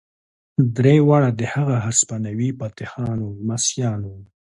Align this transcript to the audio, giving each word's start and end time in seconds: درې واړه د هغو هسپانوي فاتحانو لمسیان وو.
درې 0.77 0.95
واړه 1.07 1.29
د 1.39 1.41
هغو 1.53 1.75
هسپانوي 1.87 2.49
فاتحانو 2.59 3.25
لمسیان 3.39 3.99
وو. 4.09 4.19